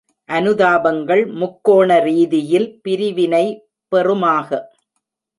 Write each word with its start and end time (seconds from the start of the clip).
அனுதாபங்கள் 0.29 1.21
முக்கோண 1.33 1.97
ரீதியில் 1.99 2.65
பிரிவினை 2.81 3.43
பெறுமாக!.. 3.91 4.49